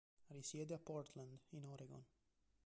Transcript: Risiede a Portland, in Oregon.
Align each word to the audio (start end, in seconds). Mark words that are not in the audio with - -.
Risiede 0.31 0.73
a 0.73 0.79
Portland, 0.79 1.41
in 1.51 1.63
Oregon. 1.67 2.03